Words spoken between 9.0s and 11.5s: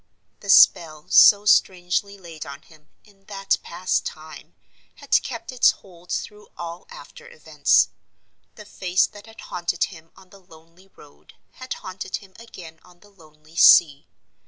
that had haunted him on the lonely road